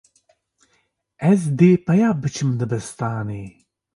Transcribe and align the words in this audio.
Ez 1.31 1.41
dê 1.57 1.71
peya 1.85 2.11
biçim 2.21 2.49
dibistanê. 2.59 3.45